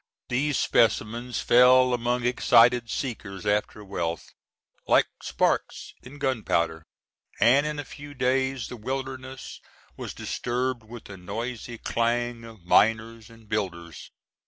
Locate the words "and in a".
7.39-7.85